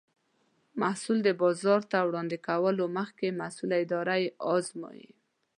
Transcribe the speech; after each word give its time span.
محصول 0.81 1.17
د 1.23 1.29
بازار 1.41 1.81
ته 1.91 1.97
وړاندې 2.07 2.37
کولو 2.47 2.83
مخکې 2.97 3.37
مسؤله 3.41 3.75
اداره 3.85 4.15
یې 4.23 4.29
ازمایي. 4.55 5.09